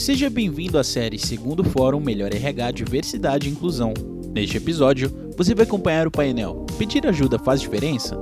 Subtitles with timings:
[0.00, 3.92] Seja bem-vindo à série Segundo Fórum Melhor RH Diversidade e Inclusão.
[4.32, 8.16] Neste episódio, você vai acompanhar o painel Pedir ajuda faz diferença?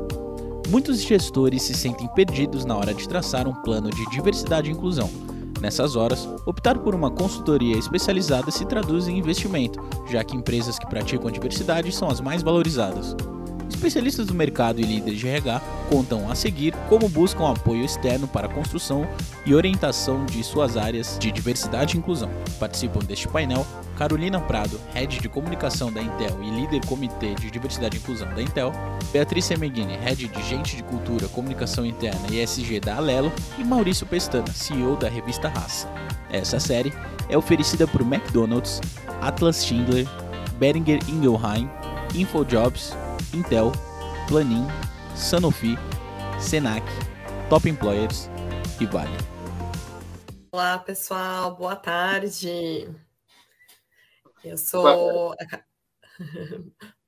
[0.69, 5.09] Muitos gestores se sentem perdidos na hora de traçar um plano de diversidade e inclusão.
[5.61, 9.79] Nessas horas, optar por uma consultoria especializada se traduz em investimento,
[10.11, 13.15] já que empresas que praticam a diversidade são as mais valorizadas.
[13.69, 18.47] Especialistas do mercado e líderes de RH contam a seguir como buscam apoio externo para
[18.47, 19.07] a construção
[19.47, 22.31] e orientação de suas áreas de diversidade e inclusão.
[22.59, 27.97] Participam deste painel Carolina Prado, Head de Comunicação da Intel e líder Comitê de Diversidade
[27.97, 28.73] e Inclusão da Intel,
[29.13, 34.07] Beatriz Semeghini, Head de Gente de Cultura, Comunicação Interna e SG da Alelo e Maurício
[34.07, 35.89] Pestana, CEO da revista Raça.
[36.31, 36.93] Essa série
[37.29, 38.81] é oferecida por McDonald's,
[39.21, 40.07] Atlas Schindler,
[40.59, 41.69] Beringer Ingelheim,
[42.15, 42.93] InfoJobs
[43.35, 43.73] Intel,
[44.27, 44.67] Planin,
[45.15, 45.77] Sanofi,
[46.41, 46.83] Senac,
[47.51, 48.31] Top Employers
[48.81, 49.13] e Vale.
[50.51, 52.89] Olá, pessoal, boa tarde.
[54.43, 55.35] Eu sou.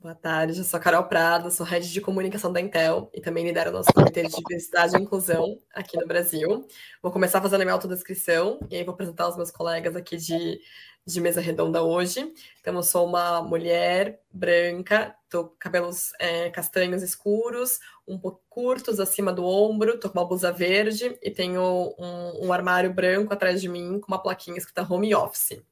[0.00, 3.44] Boa tarde, eu sou a Carol Prado, sou head de comunicação da Intel e também
[3.44, 6.68] lidero o nosso comitê de diversidade e inclusão aqui no Brasil.
[7.02, 10.60] Vou começar fazendo a minha autodescrição e aí vou apresentar os meus colegas aqui de
[11.08, 12.32] de mesa redonda hoje.
[12.60, 19.00] Então, eu sou uma mulher branca, tô com cabelos é, castanhos escuros, um pouco curtos
[19.00, 23.60] acima do ombro, tô com uma blusa verde e tenho um, um armário branco atrás
[23.60, 25.62] de mim com uma plaquinha escrita Home Office.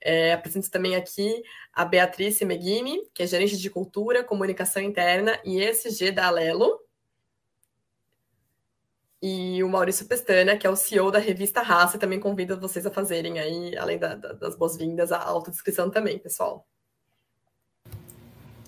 [0.00, 5.62] É, apresento também aqui a Beatriz Meghini, que é gerente de cultura, comunicação interna e
[5.62, 6.85] ESG da Alelo
[9.22, 12.90] e o Maurício Pestana, que é o CEO da revista Raça, também convido vocês a
[12.90, 16.66] fazerem aí, além da, da, das boas-vindas, a autodescrição também, pessoal.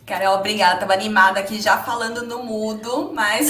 [0.06, 0.74] Carol, obrigada.
[0.74, 3.46] Estava animada aqui já falando no mudo, mas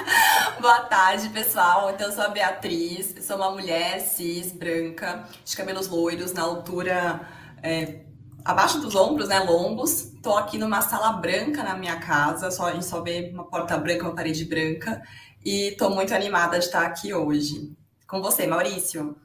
[0.58, 1.90] boa tarde, pessoal.
[1.90, 7.28] Então, eu sou a Beatriz, sou uma mulher cis, branca, de cabelos loiros, na altura
[7.62, 8.06] é,
[8.42, 10.14] abaixo dos ombros, né, longos.
[10.14, 13.76] Estou aqui numa sala branca na minha casa, só, a gente só vê uma porta
[13.76, 15.02] branca, uma parede branca
[15.44, 17.72] e estou muito animada de estar aqui hoje.
[18.06, 19.16] Com você, Maurício.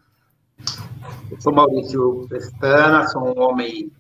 [1.32, 3.92] Eu sou Maurício Pestana, sou um homem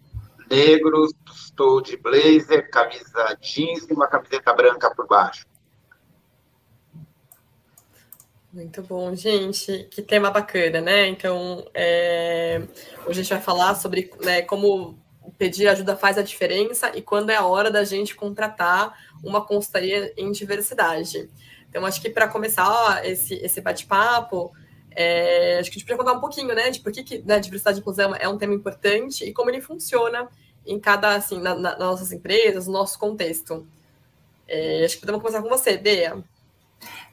[0.49, 5.45] negro, estou de blazer, camisa jeans e uma camiseta branca por baixo.
[8.51, 9.87] Muito bom, gente.
[9.89, 11.07] Que tema bacana, né?
[11.07, 12.61] Então, é...
[13.05, 14.95] hoje a gente vai falar sobre né, como
[15.37, 20.13] pedir ajuda faz a diferença e quando é a hora da gente contratar uma consultoria
[20.15, 21.29] em diversidade.
[21.73, 24.53] Então, acho que para começar esse, esse bate-papo,
[24.91, 27.39] é, acho que a gente podia contar um pouquinho, né, de por que, que né,
[27.39, 30.29] diversidade e inclusão é um tema importante e como ele funciona
[30.67, 33.65] em cada, assim, na, na, nas nossas empresas, no nosso contexto.
[34.47, 36.23] É, acho que podemos começar com você, Bea.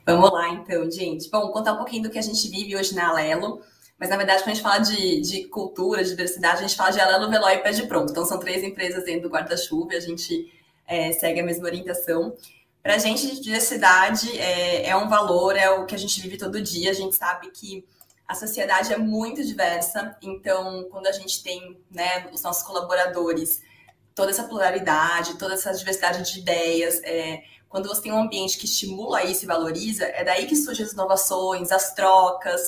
[0.04, 1.30] Vamos lá, então, gente.
[1.30, 3.62] Bom, contar um pouquinho do que a gente vive hoje na Alelo.
[3.98, 6.90] Mas, na verdade, quando a gente fala de, de cultura, de diversidade, a gente fala
[6.90, 8.10] de Alelo, Veloy e Pé de Pronto.
[8.10, 10.52] Então, são três empresas dentro do guarda-chuva a gente
[10.86, 12.36] é, segue a mesma orientação.
[12.82, 16.62] Para a gente, diversidade é, é um valor, é o que a gente vive todo
[16.62, 16.90] dia.
[16.90, 17.86] A gente sabe que
[18.26, 23.60] a sociedade é muito diversa, então, quando a gente tem né, os nossos colaboradores,
[24.14, 28.66] toda essa pluralidade, toda essa diversidade de ideias, é, quando você tem um ambiente que
[28.66, 32.60] estimula isso e valoriza, é daí que surgem as inovações, as trocas.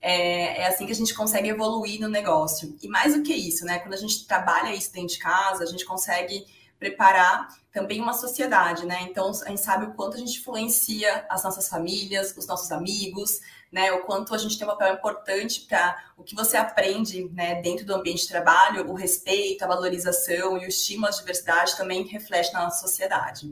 [0.00, 2.76] É, é, assim que a gente consegue evoluir no negócio.
[2.82, 3.78] E mais do que isso, né?
[3.78, 6.46] Quando a gente trabalha isso dentro de casa, a gente consegue
[6.84, 9.02] preparar também uma sociedade, né?
[9.02, 13.40] Então a gente sabe o quanto a gente influencia as nossas famílias, os nossos amigos,
[13.72, 13.90] né?
[13.92, 17.62] O quanto a gente tem um papel importante para o que você aprende, né?
[17.62, 22.02] Dentro do ambiente de trabalho, o respeito, a valorização e o estímulo à diversidade também
[22.04, 23.50] reflete na nossa sociedade.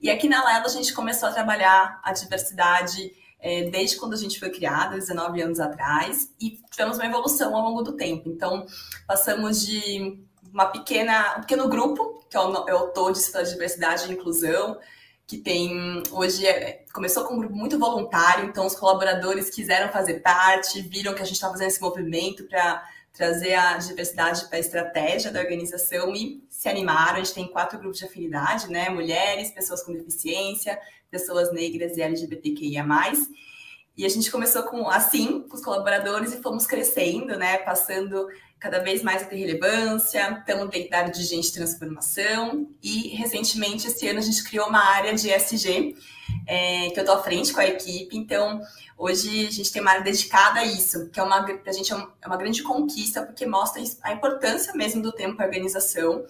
[0.00, 4.16] E aqui na Lela a gente começou a trabalhar a diversidade é, desde quando a
[4.16, 8.28] gente foi criada, 19 anos atrás, e tivemos uma evolução ao longo do tempo.
[8.28, 8.66] Então,
[9.06, 10.18] passamos de
[10.52, 14.78] uma pequena, um pequeno grupo, que é o, é o TODES Diversidade e Inclusão,
[15.26, 20.20] que tem hoje é, começou com um grupo muito voluntário, então os colaboradores quiseram fazer
[20.20, 22.82] parte, viram que a gente estava fazendo esse movimento para
[23.12, 27.16] trazer a diversidade para a estratégia da organização e se animaram.
[27.16, 28.88] A gente tem quatro grupos de afinidade, né?
[28.88, 32.86] Mulheres, pessoas com deficiência, pessoas negras e LGBTQIA+.
[33.96, 37.58] E a gente começou com assim, com os colaboradores e fomos crescendo, né?
[37.58, 38.28] Passando
[38.58, 42.68] cada vez mais ter relevância, estamos dentro de gente transformação.
[42.82, 45.96] E recentemente esse ano a gente criou uma área de SG,
[46.46, 48.60] é, que eu estou à frente com a equipe, então
[48.96, 51.96] hoje a gente tem uma área dedicada a isso, que é uma, a gente é,
[51.96, 56.24] é uma grande conquista, porque mostra a importância mesmo do tempo para a organização.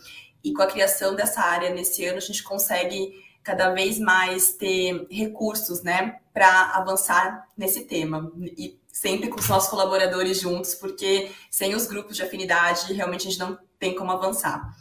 [0.45, 5.07] E com a criação dessa área nesse ano a gente consegue cada vez mais ter
[5.11, 8.31] recursos, né, para avançar nesse tema.
[8.57, 13.31] E sempre com os nossos colaboradores juntos, porque sem os grupos de afinidade, realmente a
[13.31, 14.75] gente não tem como avançar.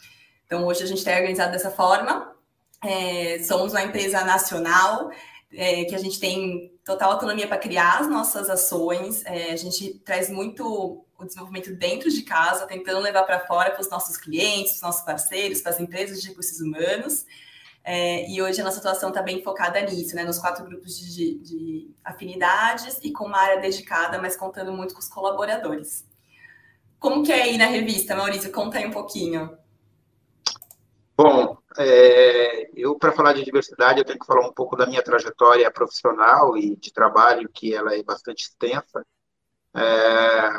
[0.43, 2.33] Então, hoje a gente está organizado dessa forma.
[2.83, 5.11] É, somos uma empresa nacional,
[5.53, 9.23] é, que a gente tem total autonomia para criar as nossas ações.
[9.23, 13.81] É, a gente traz muito o desenvolvimento dentro de casa, tentando levar para fora para
[13.81, 17.23] os nossos clientes, os nossos parceiros, para as empresas de recursos humanos.
[17.89, 20.25] É, e hoje a nossa atuação está bem focada nisso, né?
[20.25, 24.99] Nos quatro grupos de, de, afinidades e com uma área dedicada, mas contando muito com
[24.99, 26.05] os colaboradores.
[26.99, 28.51] Como que é aí na revista, Maurício?
[28.51, 29.57] Conta aí um pouquinho.
[31.15, 35.01] Bom, é, eu para falar de diversidade eu tenho que falar um pouco da minha
[35.01, 39.01] trajetória profissional e de trabalho, que ela é bastante extensa.
[39.73, 40.49] É,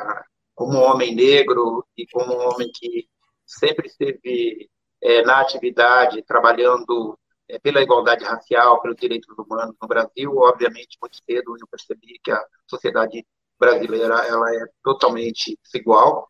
[0.55, 3.07] como homem negro e como um homem que
[3.45, 4.71] sempre esteve
[5.03, 7.19] é, na atividade, trabalhando
[7.49, 10.37] é, pela igualdade racial, pelos direitos humanos no Brasil.
[10.37, 13.27] Obviamente, muito cedo eu percebi que a sociedade
[13.59, 16.29] brasileira ela é totalmente desigual,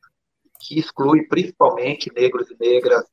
[0.61, 3.05] que exclui principalmente negros e negras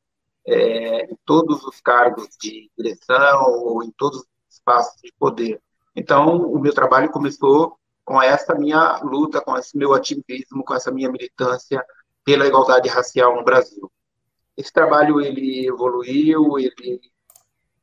[0.48, 5.62] é, em todos os cargos de direção ou em todos os espaços de poder.
[5.96, 10.92] Então, o meu trabalho começou com essa minha luta, com esse meu ativismo, com essa
[10.92, 11.84] minha militância
[12.24, 13.92] pela igualdade racial no Brasil.
[14.58, 17.02] Esse trabalho ele evoluiu, ele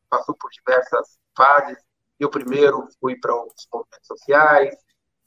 [0.08, 1.78] passou por diversas fases.
[2.18, 4.74] Eu primeiro fui para os movimentos sociais,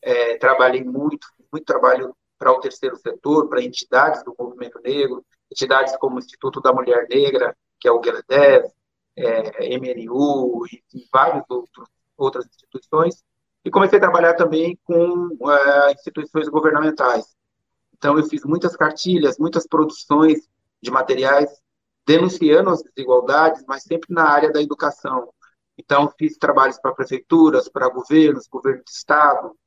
[0.02, 5.96] é, trabalhei muito, muito trabalho para o terceiro setor, para entidades do movimento negro, entidades
[5.98, 8.72] como o Instituto da Mulher Negra, que é o GLEDES,
[9.16, 11.44] é, MNU e, e várias
[12.18, 13.24] outras instituições,
[13.64, 17.36] e comecei a trabalhar também com é, instituições governamentais.
[17.98, 20.48] Então, eu fiz muitas cartilhas, muitas produções
[20.82, 21.50] de materiais
[22.06, 25.30] denunciando as desigualdades, mas sempre na área da educação.
[25.78, 29.58] Então, fiz trabalhos para prefeituras, para governos, governo de estado,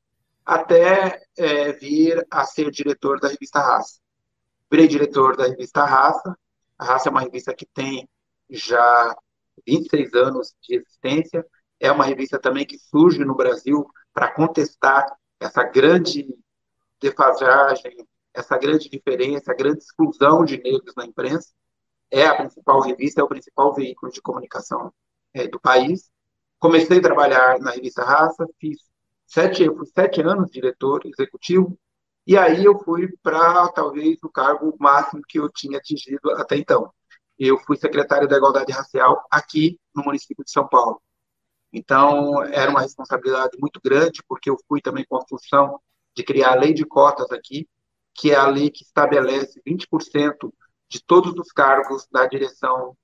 [0.44, 4.00] até é, vir a ser diretor da revista Raça.
[4.70, 6.36] Virei diretor da revista Raça.
[6.78, 8.08] A Raça é uma revista que tem
[8.48, 9.16] já
[9.66, 11.44] 26 anos de existência.
[11.78, 15.06] É uma revista também que surge no Brasil para contestar
[15.38, 16.26] essa grande
[17.00, 21.48] defasagem essa grande diferença, a grande exclusão de negros na imprensa.
[22.10, 24.92] É a principal revista, é o principal veículo de comunicação
[25.34, 26.10] é, do país.
[26.58, 28.78] Comecei a trabalhar na revista Raça, fiz
[29.26, 31.78] sete, fui sete anos diretor executivo,
[32.26, 36.92] e aí eu fui para talvez o cargo máximo que eu tinha atingido até então.
[37.38, 41.00] Eu fui secretário da Igualdade Racial aqui no município de São Paulo.
[41.72, 45.80] Então, era uma responsabilidade muito grande, porque eu fui também com a função
[46.14, 47.68] de criar a lei de cotas aqui,
[48.18, 50.52] que é a lei que estabelece 20%
[50.88, 52.96] de todos os cargos da direção,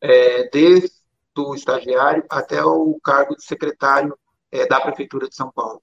[0.00, 0.92] é, desde
[1.36, 4.16] o estagiário até o cargo de secretário
[4.52, 5.82] é, da Prefeitura de São Paulo.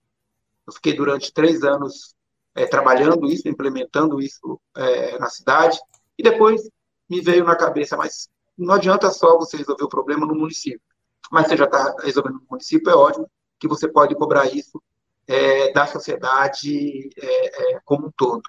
[0.65, 2.15] Eu fiquei durante três anos
[2.55, 5.77] é, trabalhando isso, implementando isso é, na cidade,
[6.17, 6.61] e depois
[7.09, 10.81] me veio na cabeça, mas não adianta só você resolver o problema no município.
[11.29, 13.29] Mas você já está resolvendo no município, é ótimo
[13.59, 14.81] que você pode cobrar isso
[15.27, 18.41] é, da sociedade é, como um todo.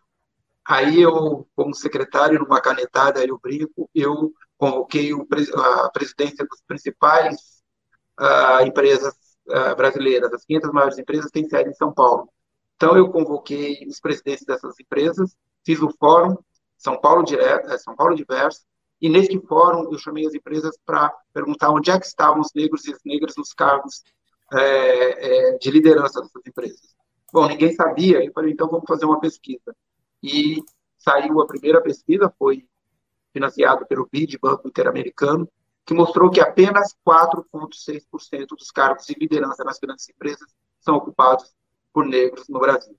[0.71, 5.27] Aí eu, como secretário, numa canetada, eu brinco, eu convoquei o,
[5.57, 7.61] a presidência dos principais
[8.21, 9.13] uh, empresas
[9.49, 12.29] uh, brasileiras, as 500 maiores empresas têm sede em São Paulo.
[12.77, 15.37] Então eu convoquei os presidentes dessas empresas,
[15.67, 16.37] fiz o fórum
[16.79, 18.61] São Paulo Direto, eh, São Paulo Diverso,
[19.01, 22.87] e nesse fórum eu chamei as empresas para perguntar onde é que estavam os negros
[22.87, 24.05] e as negras nos cargos
[24.53, 26.95] é, é, de liderança dessas empresas.
[27.33, 29.75] Bom, ninguém sabia, eu falei, então vamos fazer uma pesquisa
[30.23, 30.63] e
[30.99, 32.67] saiu a primeira pesquisa, foi
[33.33, 35.49] financiada pelo BID, Banco Interamericano,
[35.85, 40.49] que mostrou que apenas 4,6% dos cargos de liderança nas grandes empresas
[40.81, 41.55] são ocupados
[41.93, 42.97] por negros no Brasil.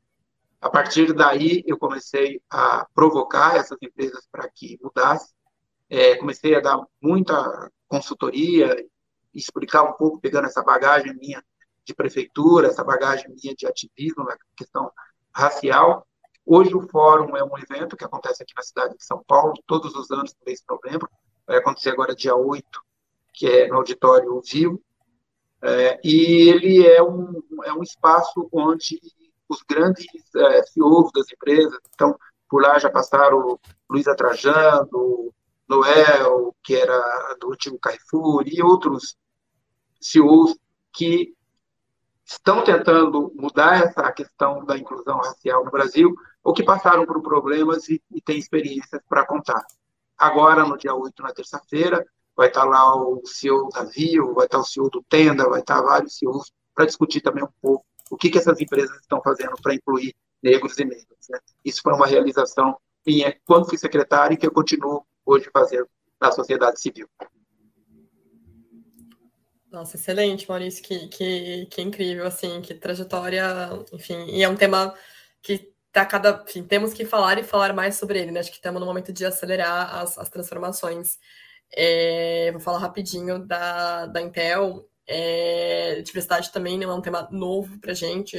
[0.60, 5.34] A partir daí, eu comecei a provocar essas empresas para que mudassem.
[5.90, 8.86] É, comecei a dar muita consultoria,
[9.34, 11.44] explicar um pouco, pegando essa bagagem minha
[11.84, 14.92] de prefeitura, essa bagagem minha de ativismo na questão
[15.34, 16.06] racial,
[16.54, 19.96] Hoje o fórum é um evento que acontece aqui na cidade de São Paulo, todos
[19.96, 21.10] os anos, no mês de novembro.
[21.48, 22.68] Vai acontecer agora dia 8,
[23.34, 24.78] que é no Auditório Vivo.
[25.62, 29.00] É, e ele é um, é um espaço onde
[29.48, 30.06] os grandes
[30.36, 33.58] é, CEOs das empresas, então, por lá já passaram
[33.90, 35.34] Luiz Atrajano,
[35.70, 39.16] Noel, que era do antigo Carrefour, e outros
[40.02, 40.58] CEOs
[40.92, 41.34] que
[42.32, 47.90] estão tentando mudar essa questão da inclusão racial no Brasil, ou que passaram por problemas
[47.90, 49.64] e, e têm experiências para contar.
[50.18, 54.60] Agora, no dia 8, na terça-feira, vai estar lá o CEO da Vio, vai estar
[54.60, 58.30] o CEO do Tenda, vai estar vários CEOs para discutir também um pouco o que,
[58.30, 61.28] que essas empresas estão fazendo para incluir negros e negras.
[61.30, 61.40] Né?
[61.64, 65.88] Isso foi uma realização minha quando fui secretário e que eu continuo hoje fazendo
[66.20, 67.08] na sociedade civil.
[69.72, 73.46] Nossa, excelente, Maurício, que, que, que incrível, assim, que trajetória,
[73.94, 74.94] enfim, e é um tema
[75.42, 78.42] que tá cada, enfim, temos que falar e falar mais sobre ele, né?
[78.42, 81.18] Acho que estamos no momento de acelerar as, as transformações.
[81.74, 84.90] É, vou falar rapidinho da, da Intel.
[85.08, 88.38] É, diversidade também não é um tema novo para a gente.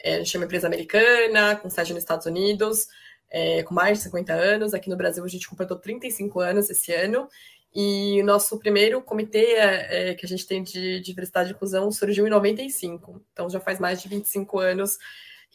[0.00, 2.86] É, a gente é uma empresa americana, com sede nos Estados Unidos,
[3.30, 4.74] é, com mais de 50 anos.
[4.74, 7.28] Aqui no Brasil, a gente completou 35 anos esse ano.
[7.74, 11.90] E o nosso primeiro comitê é, é, que a gente tem de diversidade e inclusão
[11.90, 13.22] surgiu em 95.
[13.32, 14.98] Então, já faz mais de 25 anos.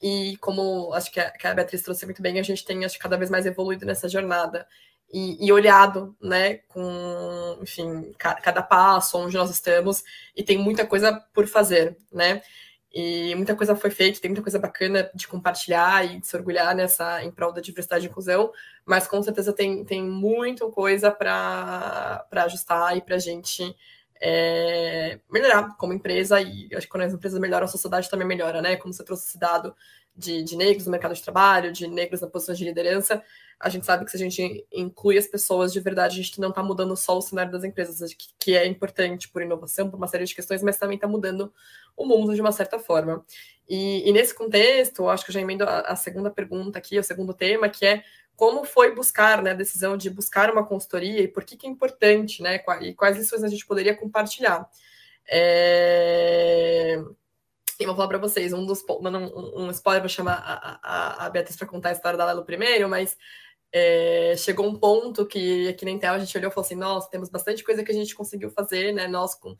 [0.02, 2.98] E como acho que a, que a Beatriz trouxe muito bem, a gente tem acho,
[2.98, 4.68] cada vez mais evoluído nessa jornada.
[5.12, 10.04] E, e, olhado, né, com, enfim, cada, cada, passo, onde nós estamos,
[10.36, 12.42] e tem muita coisa por fazer, né?
[12.94, 16.74] E muita coisa foi feita, tem muita coisa bacana de compartilhar e de se orgulhar
[16.76, 18.52] nessa em prol da diversidade e inclusão,
[18.86, 23.76] mas com certeza tem, tem muita coisa para ajustar e para a gente
[24.22, 26.42] é, melhorar como empresa.
[26.42, 28.76] E acho que quando as empresas melhoram, a sociedade também melhora, né?
[28.78, 29.76] Como você trouxe esse dado
[30.18, 33.24] de, de negros no mercado de trabalho, de negros na posição de liderança,
[33.60, 36.50] a gente sabe que se a gente inclui as pessoas de verdade, a gente não
[36.50, 40.26] está mudando só o cenário das empresas, que, é importante por inovação, por uma série
[40.26, 41.52] de questões, mas também está mudando
[41.96, 43.26] o mundo de uma certa forma.
[43.68, 47.04] E, e nesse contexto, acho que eu já emendo a, a, segunda pergunta aqui, o
[47.04, 48.04] segundo tema, que é
[48.36, 51.70] como foi buscar, né, a decisão de buscar uma consultoria e por que, que é
[51.70, 54.70] importante, né, e quais lições a gente poderia compartilhar.
[55.28, 57.04] É...
[57.86, 61.56] Vou falar para vocês, um dos um, um spoiler, vou chamar a, a, a Beatriz
[61.56, 63.16] para contar a história da Lelo primeiro, mas
[63.72, 67.10] é, chegou um ponto que aqui na Intel a gente olhou e falou assim, nossa,
[67.10, 69.08] temos bastante coisa que a gente conseguiu fazer, né?
[69.08, 69.56] Nós com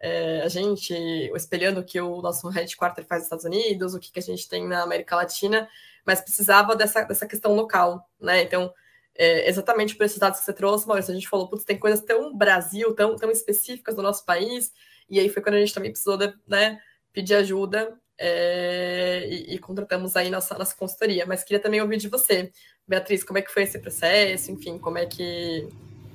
[0.00, 0.94] é, a gente
[1.36, 4.48] espelhando o que o nosso headquarter faz nos Estados Unidos, o que, que a gente
[4.48, 5.68] tem na América Latina,
[6.06, 8.42] mas precisava dessa, dessa questão local, né?
[8.42, 8.72] Então,
[9.14, 12.00] é, exatamente por esses dados que você trouxe, Maurício, a gente falou, putz, tem coisas
[12.00, 14.72] tão Brasil, tão, tão específicas do nosso país,
[15.08, 16.80] e aí foi quando a gente também precisou, de, né,
[17.12, 21.24] pedir ajuda é, e, e, contratamos aí nossa, nossa consultoria.
[21.26, 22.52] Mas queria também ouvir de você,
[22.86, 25.68] Beatriz, como é que foi esse processo, enfim, como é que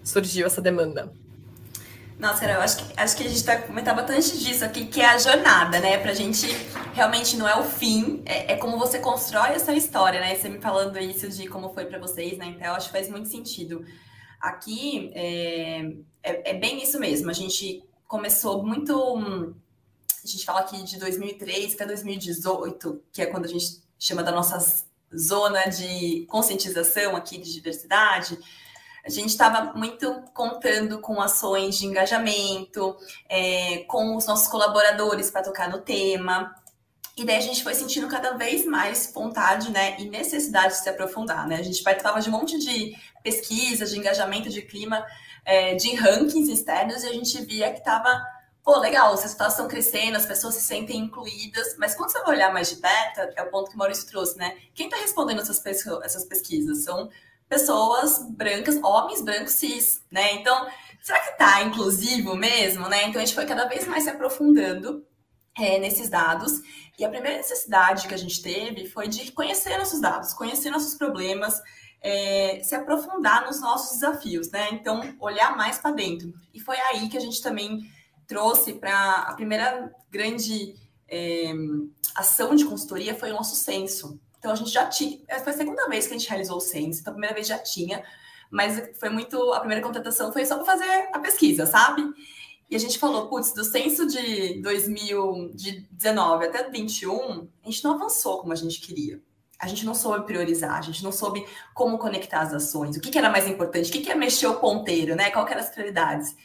[0.03, 1.11] surgiu essa demanda?
[2.17, 5.01] Nossa, cara, eu acho que, acho que a gente tá, comentava bastante disso aqui, que
[5.01, 5.97] é a jornada, né?
[5.97, 6.47] Pra gente
[6.93, 10.33] realmente não é o fim, é, é como você constrói essa história, né?
[10.35, 12.51] Você me falando isso de como foi para vocês na né?
[12.51, 13.83] Intel, acho que faz muito sentido.
[14.39, 15.91] Aqui é,
[16.23, 19.53] é, é, bem isso mesmo, a gente começou muito
[20.25, 24.31] a gente fala aqui de 2003 até 2018, que é quando a gente chama da
[24.31, 24.83] nossa
[25.15, 28.37] zona de conscientização aqui de diversidade,
[29.05, 32.97] a gente estava muito contando com ações de engajamento,
[33.29, 36.55] é, com os nossos colaboradores para tocar no tema.
[37.15, 40.89] E daí a gente foi sentindo cada vez mais vontade né, e necessidade de se
[40.89, 41.47] aprofundar.
[41.47, 41.57] Né?
[41.57, 45.05] A gente participava de um monte de pesquisas, de engajamento de clima,
[45.45, 48.19] é, de rankings externos, e a gente via que estava
[48.65, 52.35] pô, legal, os resultados estão crescendo, as pessoas se sentem incluídas, mas quando você vai
[52.35, 54.57] olhar mais de perto, é o ponto que o Maurício trouxe, né?
[54.73, 55.63] Quem está respondendo essas,
[56.03, 56.83] essas pesquisas?
[56.83, 57.11] São
[57.47, 60.33] pessoas brancas, homens brancos cis, né?
[60.33, 60.67] Então,
[60.99, 63.07] será que está inclusivo mesmo, né?
[63.07, 65.05] Então, a gente foi cada vez mais se aprofundando
[65.55, 66.59] é, nesses dados.
[66.97, 70.95] E a primeira necessidade que a gente teve foi de conhecer nossos dados, conhecer nossos
[70.95, 71.61] problemas,
[72.01, 74.69] é, se aprofundar nos nossos desafios, né?
[74.71, 76.33] Então, olhar mais para dentro.
[76.51, 77.93] E foi aí que a gente também
[78.27, 80.75] trouxe para a primeira grande
[81.07, 81.53] é,
[82.15, 84.19] ação de consultoria foi o nosso censo.
[84.39, 87.01] Então a gente já tinha, foi a segunda vez que a gente realizou o censo,
[87.01, 88.03] então a primeira vez já tinha,
[88.51, 92.03] mas foi muito, a primeira contratação foi só para fazer a pesquisa, sabe?
[92.69, 98.39] E a gente falou, putz, do censo de 2019 até 2021, a gente não avançou
[98.39, 99.21] como a gente queria.
[99.59, 103.09] A gente não soube priorizar, a gente não soube como conectar as ações, o que,
[103.09, 105.31] que era mais importante, o que, que é mexer o ponteiro, né?
[105.31, 106.35] Qual eram as prioridades.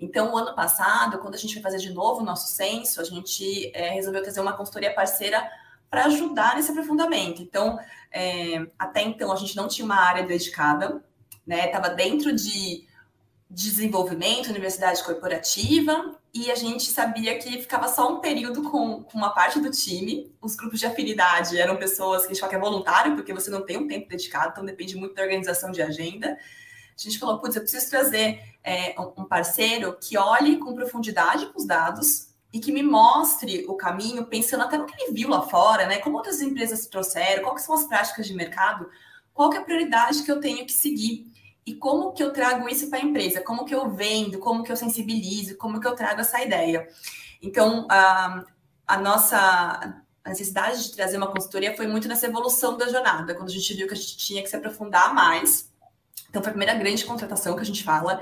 [0.00, 3.04] Então, o ano passado, quando a gente foi fazer de novo o nosso censo, a
[3.04, 5.50] gente é, resolveu trazer uma consultoria parceira
[5.90, 7.42] para ajudar nesse aprofundamento.
[7.42, 7.78] Então,
[8.12, 11.02] é, até então, a gente não tinha uma área dedicada,
[11.46, 11.66] né?
[11.66, 12.86] Estava dentro de
[13.50, 19.30] desenvolvimento, universidade corporativa, e a gente sabia que ficava só um período com, com, uma
[19.30, 20.30] parte do time.
[20.40, 23.50] Os grupos de afinidade eram pessoas que a gente fala que é voluntário, porque você
[23.50, 26.38] não tem um tempo dedicado, então depende muito da organização de agenda
[27.06, 31.58] a gente falou, putz, eu preciso trazer é, um parceiro que olhe com profundidade para
[31.58, 35.42] os dados e que me mostre o caminho, pensando até no que ele viu lá
[35.42, 35.98] fora, né?
[35.98, 38.88] Como outras empresas trouxeram, quais são as práticas de mercado,
[39.34, 41.30] qual é a prioridade que eu tenho que seguir
[41.64, 44.72] e como que eu trago isso para a empresa, como que eu vendo, como que
[44.72, 46.88] eu sensibilizo, como que eu trago essa ideia.
[47.42, 48.44] Então, a,
[48.86, 53.52] a nossa necessidade de trazer uma consultoria foi muito nessa evolução da jornada, quando a
[53.52, 55.70] gente viu que a gente tinha que se aprofundar mais.
[56.28, 58.20] Então, foi a primeira grande contratação que a gente fala.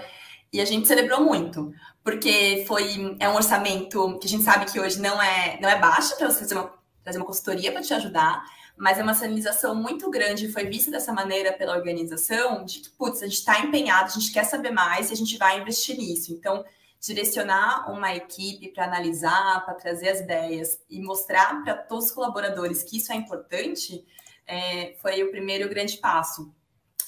[0.52, 1.72] E a gente celebrou muito,
[2.04, 5.78] porque foi é um orçamento que a gente sabe que hoje não é não é
[5.78, 6.72] baixo para você fazer uma,
[7.02, 8.44] trazer uma consultoria para te ajudar,
[8.76, 13.22] mas é uma sinalização muito grande, foi vista dessa maneira pela organização, de que, putz,
[13.22, 16.32] a gente está empenhado, a gente quer saber mais e a gente vai investir nisso.
[16.32, 16.64] Então,
[17.00, 22.82] direcionar uma equipe para analisar, para trazer as ideias e mostrar para todos os colaboradores
[22.82, 24.04] que isso é importante,
[24.46, 26.54] é, foi o primeiro grande passo.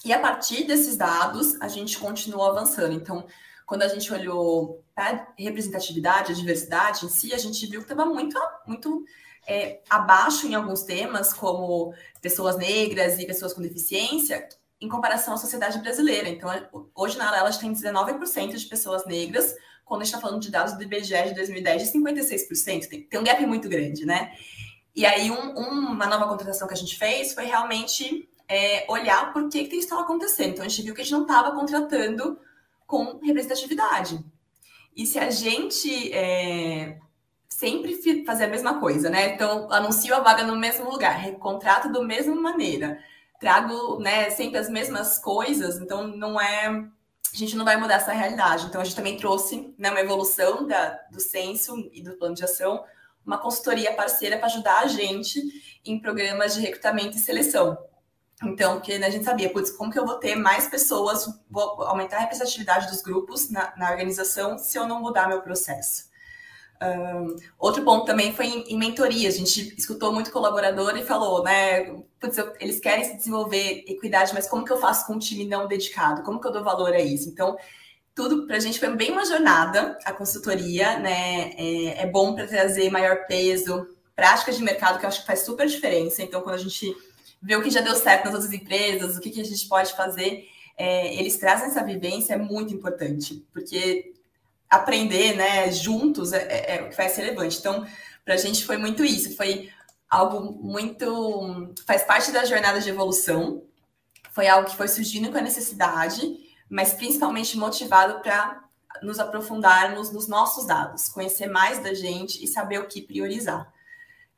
[0.05, 2.95] E a partir desses dados, a gente continuou avançando.
[2.95, 3.26] Então,
[3.67, 8.09] quando a gente olhou para representatividade, a diversidade em si, a gente viu que estava
[8.09, 9.05] muito, muito
[9.47, 14.49] é, abaixo em alguns temas, como pessoas negras e pessoas com deficiência,
[14.81, 16.28] em comparação à sociedade brasileira.
[16.28, 16.50] Então,
[16.95, 20.43] hoje na Arela, a gente tem 19% de pessoas negras, quando a gente está falando
[20.43, 22.88] de dados do IBGE de 2010, de 56%.
[22.88, 24.33] Tem, tem um gap muito grande, né?
[24.95, 25.50] E aí, um,
[25.93, 29.87] uma nova contratação que a gente fez foi realmente é, olhar por que, que isso
[29.87, 30.52] estava acontecendo.
[30.52, 32.38] Então, a gente viu que a gente não estava contratando
[32.87, 34.25] com representatividade.
[34.97, 36.99] E se a gente é,
[37.49, 39.35] sempre fazer a mesma coisa, né?
[39.35, 42.99] Então, anuncio a vaga no mesmo lugar, recontrato da mesma maneira,
[43.38, 46.88] trago né, sempre as mesmas coisas, então não é
[47.33, 48.67] a gente não vai mudar essa realidade.
[48.67, 52.43] Então, a gente também trouxe né, uma evolução da, do censo e do plano de
[52.43, 52.83] ação,
[53.25, 55.40] uma consultoria parceira para ajudar a gente
[55.85, 57.76] em programas de recrutamento e seleção.
[58.42, 61.83] Então, porque né, a gente sabia, putz, como que eu vou ter mais pessoas, vou
[61.83, 66.09] aumentar a representatividade dos grupos na, na organização se eu não mudar meu processo.
[66.80, 69.28] Um, outro ponto também foi em, em, mentoria.
[69.28, 71.92] A gente escutou muito colaborador e falou, né?
[72.21, 75.45] Putz, eu, eles querem se desenvolver equidade, mas como que eu faço com um time
[75.45, 76.23] não dedicado?
[76.23, 77.28] Como que eu dou valor a isso?
[77.28, 77.57] Então,
[78.14, 81.50] tudo para a gente foi bem uma jornada, a consultoria, né?
[81.57, 85.41] É, é bom para trazer maior peso, práticas de mercado que eu acho que faz
[85.41, 86.23] super diferença.
[86.23, 86.97] Então, quando a gente
[87.40, 89.94] vê o que já deu certo nas outras empresas, o que, que a gente pode
[89.94, 94.12] fazer, é, eles trazem essa vivência, é muito importante, porque
[94.70, 97.58] aprender, né, juntos é, é, é o que vai ser relevante.
[97.58, 97.86] Então,
[98.24, 99.70] para a gente foi muito isso, foi
[100.08, 101.74] algo muito.
[101.86, 103.62] faz parte da jornada de evolução,
[104.30, 106.20] foi algo que foi surgindo com a necessidade,
[106.68, 108.62] mas principalmente motivado para
[109.02, 113.72] nos aprofundarmos nos nossos dados, conhecer mais da gente e saber o que priorizar.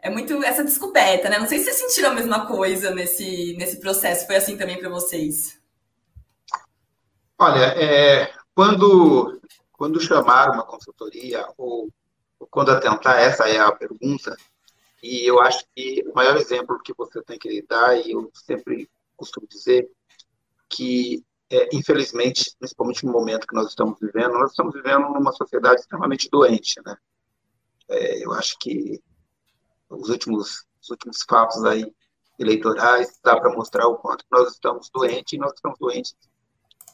[0.03, 1.39] É muito essa descoberta, né?
[1.39, 4.89] Não sei se vocês sentiram a mesma coisa nesse, nesse processo, foi assim também para
[4.89, 5.61] vocês.
[7.39, 9.41] Olha, é, quando
[9.81, 11.89] quando chamar uma consultoria ou,
[12.39, 14.37] ou quando atentar, essa é a pergunta,
[15.03, 18.91] e eu acho que o maior exemplo que você tem que dar, e eu sempre
[19.17, 19.91] costumo dizer,
[20.69, 25.81] que, é, infelizmente, principalmente no momento que nós estamos vivendo, nós estamos vivendo numa sociedade
[25.81, 26.95] extremamente doente, né?
[27.89, 29.01] É, eu acho que
[29.91, 31.85] os últimos, os últimos fatos aí
[32.39, 36.15] eleitorais dá para mostrar o quanto nós estamos doentes, e nós estamos doentes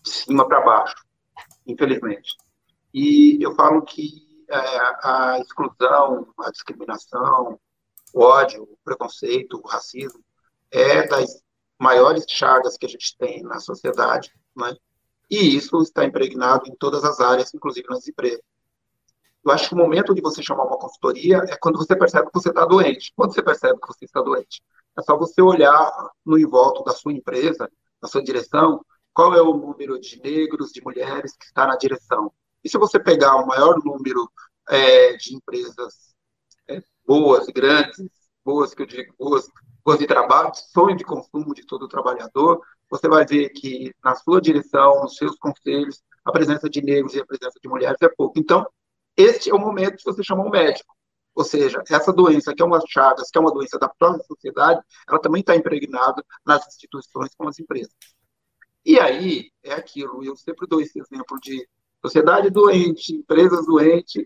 [0.03, 0.97] de cima para baixo,
[1.67, 2.35] infelizmente.
[2.93, 4.57] E eu falo que é,
[5.03, 7.61] a exclusão, a discriminação,
[8.13, 10.25] o ódio, o preconceito, o racismo
[10.71, 11.43] é das
[11.79, 14.75] maiores chagas que a gente tem na sociedade, né?
[15.31, 18.41] E isso está impregnado em todas as áreas, inclusive nas empresas.
[19.47, 22.35] Eu acho que o momento de você chamar uma consultoria é quando você percebe que
[22.35, 23.13] você está doente.
[23.15, 24.61] Quando você percebe que você está doente,
[24.99, 27.71] é só você olhar no envolto da sua empresa,
[28.03, 32.33] da sua direção, qual é o número de negros, de mulheres que está na direção.
[32.65, 34.29] E se você pegar o maior número
[34.69, 36.13] é, de empresas
[36.69, 38.05] é, boas, grandes,
[38.45, 39.49] boas, que eu digo boas,
[39.85, 44.41] boas de trabalho, sonho de consumo de todo trabalhador, você vai ver que na sua
[44.41, 48.41] direção, nos seus conselhos, a presença de negros e a presença de mulheres é pouco.
[48.41, 48.67] Então,
[49.17, 50.95] este é o momento de você chamar um médico.
[51.35, 54.81] Ou seja, essa doença, que é uma chagas, que é uma doença da própria sociedade,
[55.09, 57.95] ela também está impregnada nas instituições como as empresas.
[58.85, 61.69] E aí, é aquilo, eu sempre dou esse exemplo de
[62.03, 64.25] sociedade doente, empresas doentes,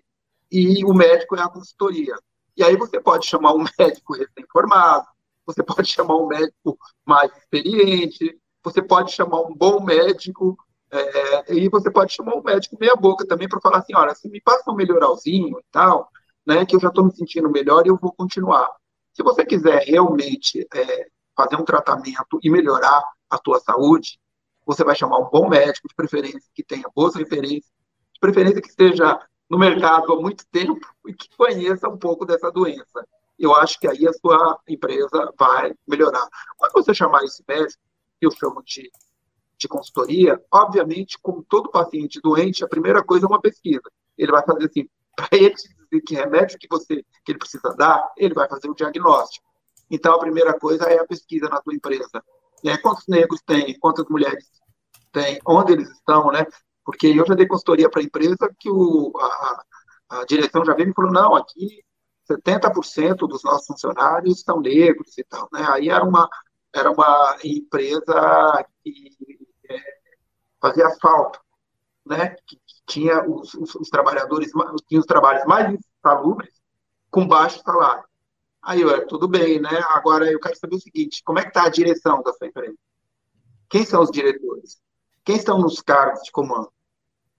[0.52, 2.14] e o médico é a consultoria.
[2.56, 5.06] E aí você pode chamar um médico recém-formado,
[5.46, 10.56] você pode chamar um médico mais experiente, você pode chamar um bom médico,
[10.92, 14.28] é, e você pode chamar um médico meia boca também para falar assim, olha, se
[14.28, 16.10] me passa um melhoralzinho e tal,
[16.46, 18.68] né, que eu já estou me sentindo melhor e eu vou continuar.
[19.12, 24.18] Se você quiser realmente é, fazer um tratamento e melhorar a tua saúde,
[24.66, 27.72] você vai chamar um bom médico, de preferência que tenha boas referências,
[28.12, 32.50] de preferência que esteja no mercado há muito tempo e que conheça um pouco dessa
[32.50, 33.06] doença.
[33.38, 36.26] Eu acho que aí a sua empresa vai melhorar.
[36.56, 37.80] Quando você chamar esse médico,
[38.20, 38.90] eu chamo de,
[39.60, 43.82] de consultoria, obviamente, como todo paciente doente, a primeira coisa é uma pesquisa.
[44.16, 48.10] Ele vai fazer assim, para ele dizer que remédio que você que ele precisa dar,
[48.16, 49.46] ele vai fazer o diagnóstico.
[49.90, 52.22] Então, a primeira coisa é a pesquisa na tua empresa.
[52.64, 54.46] É, quantos negros tem, quantas mulheres
[55.12, 56.46] tem, onde eles estão, né?
[56.84, 59.64] Porque eu já dei consultoria para a empresa que o, a,
[60.10, 61.82] a direção já veio e falou, não, aqui
[62.30, 65.66] 70% dos nossos funcionários são negros e tal, né?
[65.68, 66.28] Aí era uma,
[66.72, 69.10] era uma empresa que
[70.60, 71.40] fazia asfalto,
[72.06, 72.36] né?
[72.46, 74.50] Que, que tinha os, os, os, trabalhadores,
[74.88, 76.52] tinha os trabalhos mais insalubres
[77.10, 78.04] com baixo salário.
[78.62, 79.82] Aí, eu, tudo bem, né?
[79.90, 82.76] Agora eu quero saber o seguinte: como é que está a direção da sua empresa?
[83.68, 84.80] Quem são os diretores?
[85.24, 86.72] Quem estão nos cargos de comando?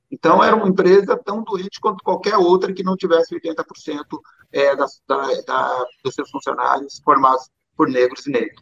[0.10, 4.20] Então, era uma empresa tão doente quanto qualquer outra que não tivesse 80%
[4.52, 8.62] é, da, da, da, dos seus funcionários formados por negros e negros.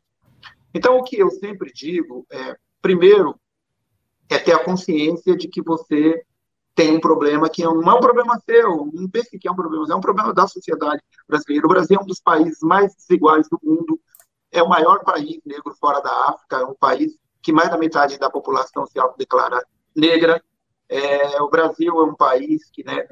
[0.73, 3.39] Então, o que eu sempre digo é, primeiro,
[4.29, 6.23] é ter a consciência de que você
[6.75, 9.85] tem um problema que não é um problema seu, não pense que é um problema,
[9.91, 11.65] é um problema da sociedade brasileira.
[11.65, 13.99] O Brasil é um dos países mais desiguais do mundo,
[14.51, 18.17] é o maior país negro fora da África, é um país que mais da metade
[18.17, 19.61] da população se autodeclara
[19.95, 20.41] negra.
[20.87, 23.07] É, o Brasil é um país que, né,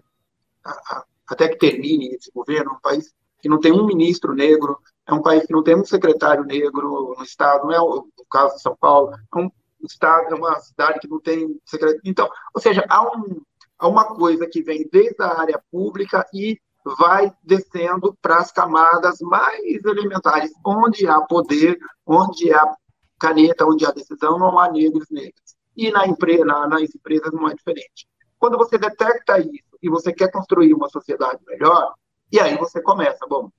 [1.28, 5.14] até que termine esse governo, é um país que não tem um ministro negro, é
[5.14, 8.56] um país que não tem um secretário negro no estado, não é o, o caso
[8.56, 9.52] de São Paulo, é um
[9.86, 12.02] estado, é uma cidade que não tem secretário.
[12.06, 13.42] Então, ou seja, há um,
[13.78, 16.60] a uma coisa que vem desde a área pública e
[16.98, 22.74] vai descendo para as camadas mais elementares, onde há poder, onde há
[23.20, 25.56] caneta, onde há decisão, não há negros negros.
[25.76, 28.08] E na empresa, na, nas empresas não é diferente.
[28.40, 31.94] Quando você detecta isso e você quer construir uma sociedade melhor,
[32.32, 33.50] e aí você começa, bom,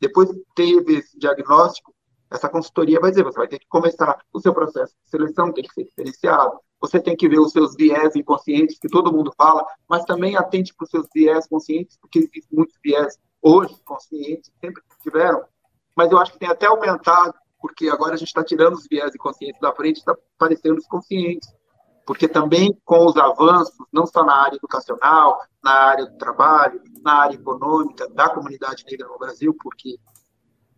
[0.00, 1.94] depois teve esse diagnóstico,
[2.30, 5.64] essa consultoria vai dizer, você vai ter que começar o seu processo de seleção, tem
[5.64, 9.64] que ser diferenciado, você tem que ver os seus viés inconscientes, que todo mundo fala,
[9.88, 14.82] mas também atente para os seus viés conscientes, porque existem muitos viés hoje conscientes, sempre
[15.02, 15.44] tiveram,
[15.96, 19.14] mas eu acho que tem até aumentado, porque agora a gente está tirando os viés
[19.14, 21.48] inconscientes da frente, está aparecendo os conscientes.
[22.06, 27.22] Porque também com os avanços, não só na área educacional, na área do trabalho, na
[27.22, 29.96] área econômica da comunidade negra no Brasil, porque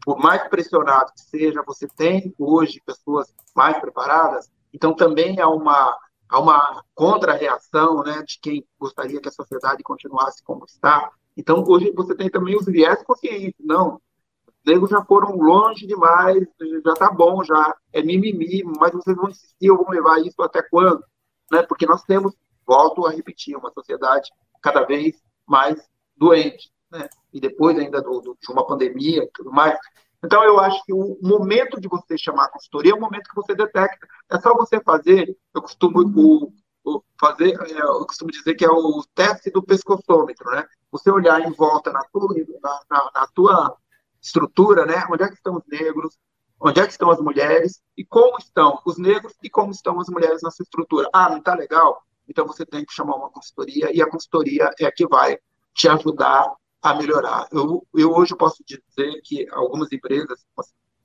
[0.04, 5.98] por mais pressionado que seja, você tem hoje pessoas mais preparadas, então, também há uma,
[6.28, 11.10] há uma contra-reação né, de quem gostaria que a sociedade continuasse como está.
[11.36, 13.54] Então, hoje você tem também os viés conscientes.
[13.60, 14.00] Não,
[14.46, 16.46] os negros já foram longe demais,
[16.84, 21.02] já está bom, já é mimimi, mas vocês vão insistir vão levar isso até quando?
[21.50, 21.62] Né?
[21.62, 22.34] Porque nós temos,
[22.66, 24.30] volto a repetir, uma sociedade
[24.62, 25.80] cada vez mais
[26.16, 26.70] doente.
[26.90, 27.08] Né?
[27.32, 29.78] E depois ainda do, do, de uma pandemia e tudo mais.
[30.24, 33.36] Então, eu acho que o momento de você chamar a consultoria é o momento que
[33.36, 34.06] você detecta.
[34.30, 36.52] É só você fazer, eu costumo o,
[36.84, 40.66] o fazer, é, eu costumo dizer que é o teste do pescoçômetro, né?
[40.90, 43.76] Você olhar em volta na tua, na, na, na tua
[44.20, 45.04] estrutura, né?
[45.10, 46.18] Onde é que estão os negros,
[46.60, 50.08] onde é que estão as mulheres e como estão os negros e como estão as
[50.08, 51.08] mulheres nessa estrutura.
[51.12, 52.02] Ah, não está legal?
[52.28, 55.38] Então você tem que chamar uma consultoria e a consultoria é a que vai
[55.74, 57.48] te ajudar a melhorar.
[57.52, 60.44] Eu, eu hoje posso dizer que algumas empresas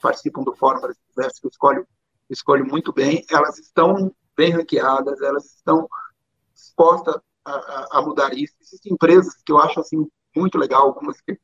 [0.01, 1.87] participam do Fórum Brasileiro, que eu escolho,
[2.29, 5.87] escolho muito bem, elas estão bem ranqueadas, elas estão
[6.53, 8.53] dispostas a, a, a, mudar isso.
[8.61, 11.39] Existem empresas que eu acho assim muito legal, algumas que,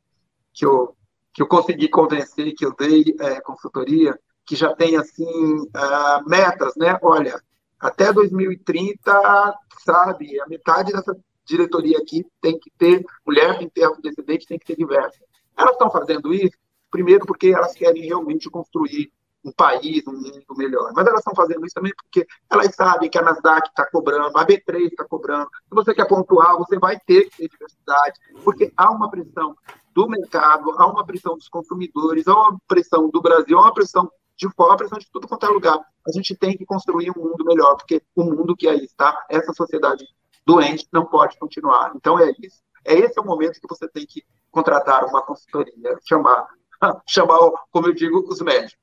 [0.54, 0.96] que, eu,
[1.34, 6.74] que eu consegui convencer, que eu dei é, consultoria, que já tem assim uh, metas,
[6.76, 6.98] né?
[7.04, 7.40] Olha,
[7.80, 11.16] até 2030, sabe, a metade dessa
[11.50, 15.20] diretoria aqui tem que ter mulher, tem que ter afrodescendente, tem que ter diversa.
[15.58, 16.58] Elas estão fazendo isso,
[16.92, 19.12] primeiro, porque elas querem realmente construir
[19.44, 20.92] um país, um mundo melhor.
[20.94, 24.46] Mas elas estão fazendo isso também porque elas sabem que a Nasdaq está cobrando, a
[24.46, 25.50] B3 está cobrando.
[25.68, 29.56] Se você quer pontuar, você vai ter que ter diversidade, porque há uma pressão
[29.94, 34.10] do mercado, há uma pressão dos consumidores, há uma pressão do Brasil, há uma pressão
[34.38, 35.80] de fora, uma pressão de tudo quanto é lugar.
[36.08, 39.54] A gente tem que construir um mundo melhor, porque o mundo que aí está, essa
[39.54, 40.06] sociedade
[40.46, 41.92] doente não pode continuar.
[41.96, 42.62] Então é isso.
[42.86, 46.48] É esse o momento que você tem que contratar uma consultoria, chamar,
[47.08, 47.38] chamar,
[47.72, 48.78] como eu digo, os médicos.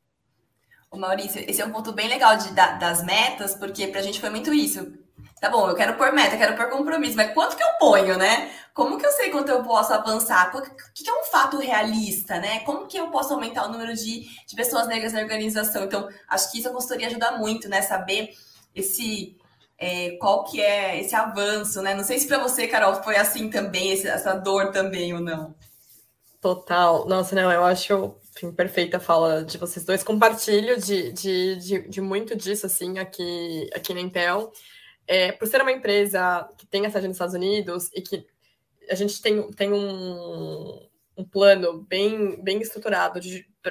[0.91, 4.21] O Maurício, esse é um ponto bem legal de, das metas, porque para a gente
[4.21, 4.93] foi muito isso.
[5.41, 8.51] Tá bom, eu quero pôr meta, quero pôr compromisso, mas quanto que eu ponho, né?
[8.73, 10.51] Como que eu sei quanto eu posso avançar?
[10.57, 10.63] O
[10.95, 12.61] que é um fato realista, né?
[12.61, 15.85] Como que eu posso aumentar o número de, de pessoas negras na organização?
[15.85, 17.83] Então, acho que isso a consultoria ajuda muito, né?
[17.83, 18.31] Saber
[18.75, 19.37] esse
[19.79, 21.95] é, qual que é esse avanço, né?
[21.95, 25.55] Não sei se para você, Carol, foi assim também, essa dor também ou não.
[26.41, 27.07] Total.
[27.07, 30.03] Nossa, não, eu acho enfim, perfeita a fala de vocês dois.
[30.03, 34.53] Compartilho de, de, de, de, muito disso, assim, aqui, aqui na Intel.
[35.07, 38.27] É, por ser uma empresa que tem essa sede nos Estados Unidos e que
[38.91, 40.87] a gente tem, tem um,
[41.17, 43.21] um plano bem, bem estruturado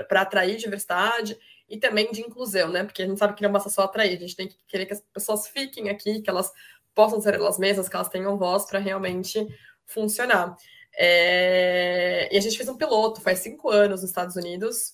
[0.07, 1.37] para atrair diversidade
[1.69, 2.83] e também de inclusão, né?
[2.83, 4.93] Porque a gente sabe que não basta só atrair, a gente tem que querer que
[4.93, 6.51] as pessoas fiquem aqui, que elas
[6.93, 9.45] possam ser elas mesmas, que elas tenham voz para realmente
[9.85, 10.55] funcionar.
[10.97, 12.29] É...
[12.31, 14.93] E a gente fez um piloto, faz cinco anos nos Estados Unidos,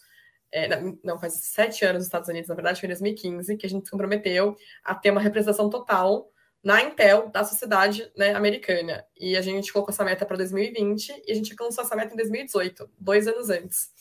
[0.51, 0.67] é,
[1.03, 3.85] não, faz sete anos nos Estados Unidos, na verdade, foi em 2015, que a gente
[3.85, 6.29] se comprometeu a ter uma representação total
[6.63, 9.05] na Intel da sociedade né, americana.
[9.17, 12.17] E a gente colocou essa meta para 2020 e a gente alcançou essa meta em
[12.17, 13.91] 2018, dois anos antes.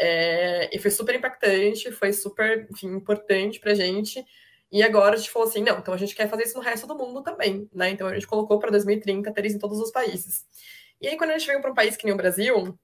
[0.00, 4.24] É, e foi super impactante, foi super enfim, importante para a gente.
[4.70, 6.86] E agora a gente falou assim: não, então a gente quer fazer isso no resto
[6.86, 7.68] do mundo também.
[7.74, 7.90] Né?
[7.90, 10.46] Então a gente colocou para 2030 ter isso em todos os países.
[11.00, 12.78] E aí, quando a gente veio para um país que nem o Brasil,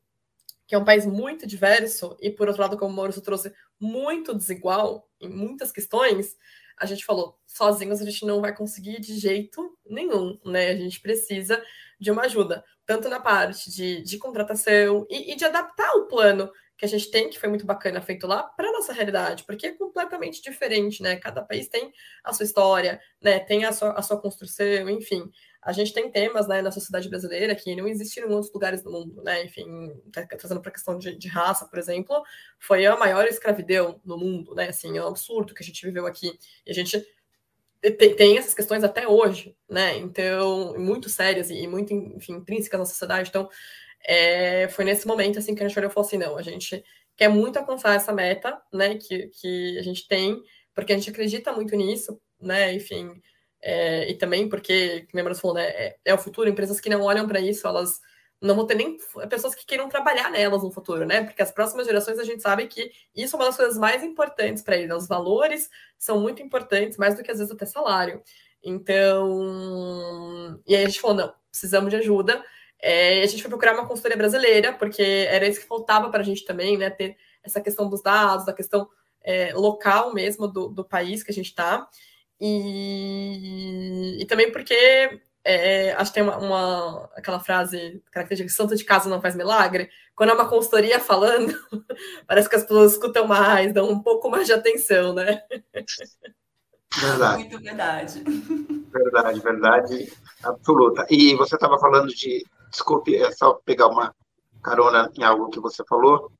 [0.67, 4.35] que é um país muito diverso e, por outro lado, como o Maurício trouxe, muito
[4.35, 6.37] desigual em muitas questões,
[6.77, 10.71] a gente falou, sozinhos a gente não vai conseguir de jeito nenhum, né?
[10.71, 11.63] A gente precisa
[11.99, 16.51] de uma ajuda, tanto na parte de, de contratação e, e de adaptar o plano
[16.77, 19.73] que a gente tem, que foi muito bacana feito lá, para nossa realidade, porque é
[19.73, 21.17] completamente diferente, né?
[21.17, 23.39] Cada país tem a sua história, né?
[23.39, 25.31] Tem a sua, a sua construção, enfim
[25.65, 28.93] a gente tem temas né, na sociedade brasileira que não existiram em outros lugares do
[28.93, 29.45] mundo, né?
[29.45, 29.65] Enfim,
[30.13, 32.23] tá trazendo para a questão de, de, raça, por exemplo,
[32.59, 34.69] foi a maior escravidão no mundo, né?
[34.69, 36.39] Assim, é um absurdo que a gente viveu aqui.
[36.67, 37.03] E a gente
[37.81, 39.97] tem, tem essas questões até hoje, né?
[39.97, 43.31] Então, muito sérias e muito, enfim, intrínsecas na sociedade.
[43.31, 43.49] Então,
[44.07, 46.85] é, foi nesse momento assim que a gente olhou e falou assim, não, a gente
[47.17, 48.97] quer muito alcançar essa meta, né?
[48.97, 50.41] Que, que a gente tem,
[50.75, 52.75] porque a gente acredita muito nisso, né?
[52.75, 53.21] Enfim,
[53.63, 57.03] é, e também porque, como a falou, né, é, é, o futuro, empresas que não
[57.03, 57.99] olham para isso, elas
[58.41, 58.99] não vão ter nem
[59.31, 61.25] pessoas que queiram trabalhar nelas no futuro, né?
[61.25, 64.63] Porque as próximas gerações a gente sabe que isso é uma das coisas mais importantes
[64.63, 64.95] para eles.
[64.95, 68.23] Os valores são muito importantes, mais do que às vezes até salário.
[68.63, 72.45] Então, e aí a gente falou: não, precisamos de ajuda.
[72.81, 76.25] É, a gente foi procurar uma consultoria brasileira, porque era isso que faltava para a
[76.25, 76.91] gente também, né?
[76.91, 78.89] Ter essa questão dos dados, da questão
[79.23, 81.89] é, local mesmo do, do país que a gente está.
[82.41, 88.85] E, e também porque é, acho que tem uma, uma, aquela frase característica santo de
[88.85, 89.91] casa não faz milagre.
[90.15, 91.55] Quando é uma consultoria falando,
[92.27, 95.43] parece que as pessoas escutam mais, dão um pouco mais de atenção, né?
[96.97, 97.39] Verdade.
[97.39, 98.25] Muito verdade.
[98.91, 101.07] Verdade, verdade absoluta.
[101.11, 104.15] E você estava falando de, desculpe, é só pegar uma
[104.63, 106.31] carona em algo que você falou.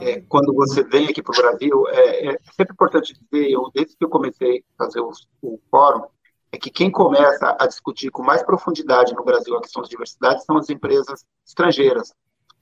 [0.00, 3.96] É, quando você vem aqui para o Brasil, é, é, sempre importante dizer, eu, desde
[3.96, 5.10] que eu comecei a fazer o,
[5.42, 6.06] o, fórum,
[6.50, 10.44] é que quem começa a discutir com mais profundidade no Brasil a questão da diversidade
[10.44, 12.14] são as empresas estrangeiras,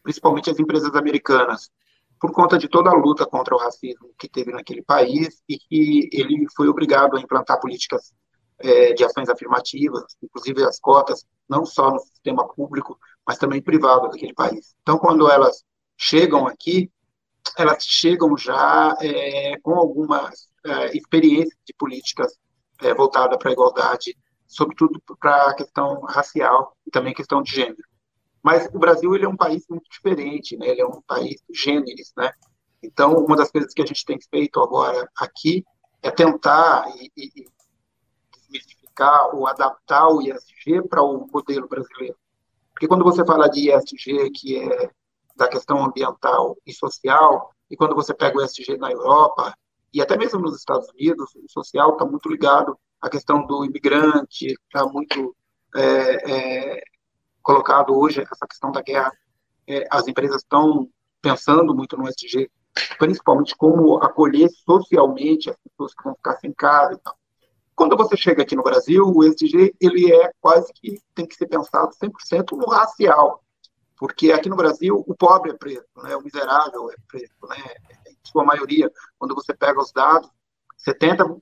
[0.02, 1.70] principalmente as empresas americanas,
[2.18, 6.08] por conta de toda a luta contra o racismo que teve naquele país e que
[6.12, 8.12] ele foi obrigado a implantar políticas
[8.58, 14.08] é, de ações afirmativas, inclusive as cotas, não só no sistema público, mas também privado
[14.08, 14.74] daquele país.
[14.82, 15.64] Então, quando elas
[15.96, 16.90] chegam aqui,
[17.56, 22.38] elas chegam já é, com algumas é, experiências de políticas
[22.80, 27.82] é, voltadas para a igualdade, sobretudo para a questão racial e também questão de gênero.
[28.42, 30.68] Mas o Brasil ele é um país muito diferente, né?
[30.68, 32.32] ele é um país gêneros, né?
[32.82, 35.64] Então, uma das coisas que a gente tem feito agora aqui
[36.02, 37.46] é tentar e, e,
[38.34, 42.16] desmistificar ou adaptar o ISG para o modelo brasileiro.
[42.80, 44.90] Porque quando você fala de ISG, que é
[45.36, 49.54] da questão ambiental e social, e quando você pega o SG na Europa,
[49.92, 54.46] e até mesmo nos Estados Unidos, o social está muito ligado à questão do imigrante,
[54.46, 55.36] está muito
[55.76, 56.32] é,
[56.78, 56.82] é,
[57.42, 59.12] colocado hoje essa questão da guerra.
[59.68, 60.88] É, as empresas estão
[61.20, 62.50] pensando muito no SG,
[62.98, 67.19] principalmente como acolher socialmente as pessoas que vão ficar sem casa e tal.
[67.80, 71.46] Quando você chega aqui no Brasil, o SG ele é quase que tem que ser
[71.46, 73.42] pensado 100% no racial
[73.96, 76.14] porque aqui no Brasil o pobre é preto, né?
[76.14, 77.56] o miserável é preto, né?
[78.06, 80.30] em sua maioria, quando você pega os dados,
[80.86, 81.40] 72%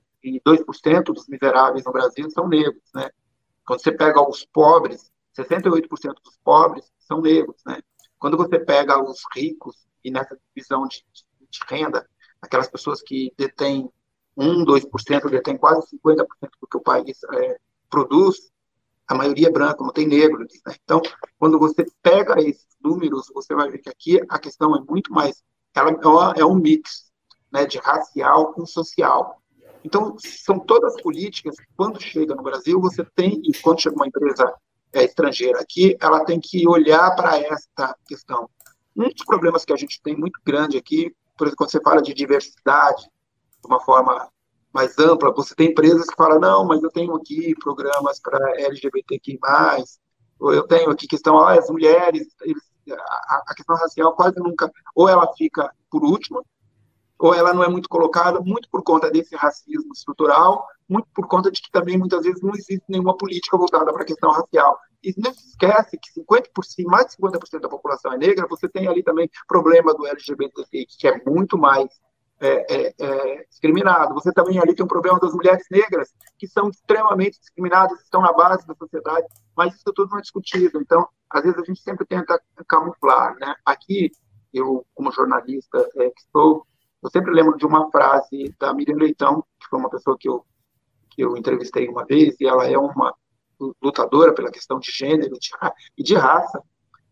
[1.13, 3.09] dos miseráveis no Brasil são negros, né?
[3.65, 5.89] Quando você pega os pobres, 68%
[6.23, 7.81] dos pobres são negros, né?
[8.17, 11.01] Quando você pega os ricos, e nessa divisão de,
[11.49, 12.05] de renda,
[12.41, 13.89] aquelas pessoas que detêm
[14.39, 16.25] 1, 2%, detêm quase 50%
[16.61, 17.57] do que o país é,
[17.89, 18.37] produz,
[19.07, 20.39] a maioria é branca, não tem negro.
[20.39, 20.75] Né?
[20.83, 21.01] Então,
[21.37, 25.43] quando você pega esses números, você vai ver que aqui a questão é muito mais,
[25.75, 27.11] ela é um mix
[27.51, 29.41] né, de racial com social.
[29.83, 34.07] Então, são todas políticas que, quando chega no Brasil, você tem, e quando chega uma
[34.07, 34.53] empresa
[34.93, 38.49] é, estrangeira aqui, ela tem que olhar para esta questão.
[38.95, 42.01] Um dos problemas que a gente tem muito grande aqui, por exemplo, quando você fala
[42.01, 43.09] de diversidade,
[43.61, 44.27] de uma forma
[44.73, 45.33] mais ampla.
[45.33, 49.39] Você tem empresas que falam, não, mas eu tenho aqui programas para LGBTQ+,
[50.41, 55.09] eu tenho aqui questão, ah, as mulheres, eles, a, a questão racial quase nunca, ou
[55.09, 56.41] ela fica por última,
[57.19, 61.51] ou ela não é muito colocada, muito por conta desse racismo estrutural, muito por conta
[61.51, 64.79] de que também muitas vezes não existe nenhuma política voltada para a questão racial.
[65.03, 68.87] E não se esquece que 50%, mais de 50% da população é negra, você tem
[68.87, 71.89] ali também problema do LGBT, que é muito mais
[72.39, 74.13] é, é, é, discriminado.
[74.13, 78.33] Você também ali tem um problema das mulheres negras, que são extremamente discriminadas, estão na
[78.33, 80.79] base da sociedade, mas isso tudo não é discutido.
[80.81, 83.35] Então, às vezes a gente sempre tenta camuflar.
[83.39, 83.53] Né?
[83.65, 84.11] Aqui,
[84.53, 86.65] eu, como jornalista é, que sou,
[87.03, 90.45] eu sempre lembro de uma frase da Miriam Leitão, que foi uma pessoa que eu,
[91.11, 93.13] que eu entrevistei uma vez, e ela é uma
[93.81, 95.35] lutadora pela questão de gênero
[95.97, 96.63] e de raça.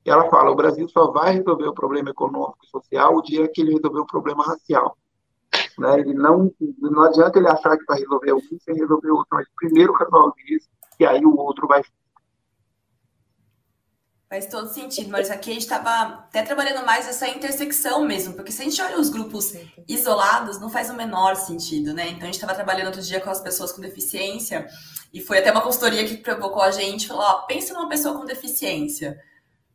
[0.05, 3.47] E ela fala: o Brasil só vai resolver o problema econômico e social o dia
[3.49, 4.97] que ele resolver o problema racial.
[5.77, 5.99] Né?
[5.99, 9.47] Ele não, não adianta ele achar que vai resolver um sem resolver o outro, mas
[9.55, 10.67] primeiro resolve isso,
[10.99, 11.81] e aí o outro vai
[14.29, 18.51] Faz todo sentido, mas aqui a gente estava até trabalhando mais essa intersecção mesmo, porque
[18.51, 19.53] se a gente olha os grupos
[19.87, 22.09] isolados, não faz o menor sentido, né?
[22.09, 24.67] Então a gente estava trabalhando outro dia com as pessoas com deficiência,
[25.13, 28.25] e foi até uma consultoria que provocou a gente, falou, ó, pensa numa pessoa com
[28.25, 29.17] deficiência.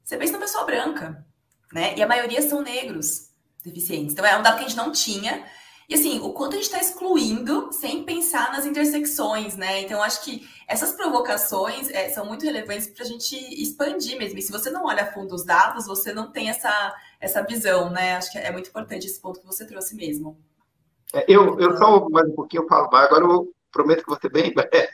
[0.05, 1.25] Você pensa numa pessoa branca,
[1.73, 1.97] né?
[1.97, 3.31] E a maioria são negros
[3.65, 4.13] deficientes.
[4.13, 5.47] Então é um dado que a gente não tinha,
[5.89, 9.83] e assim, o quanto a gente está excluindo sem pensar nas intersecções, né?
[9.83, 14.39] Então, acho que essas provocações é, são muito relevantes para a gente expandir mesmo.
[14.39, 17.91] E se você não olha a fundo os dados, você não tem essa, essa visão,
[17.91, 18.17] né?
[18.17, 20.39] Acho que é muito importante esse ponto que você trouxe mesmo.
[21.13, 24.53] É, eu, eu só mais um pouquinho falo, agora eu prometo que você bem.
[24.73, 24.89] É,